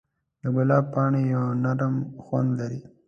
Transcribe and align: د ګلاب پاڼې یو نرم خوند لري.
د 0.41 0.43
ګلاب 0.55 0.85
پاڼې 0.93 1.21
یو 1.33 1.45
نرم 1.63 1.95
خوند 2.23 2.49
لري. 2.59 2.81